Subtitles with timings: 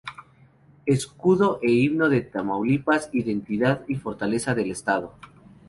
[0.87, 5.13] Escudo e Himno de Tamaulipas: Identidad y Fortaleza del Estado.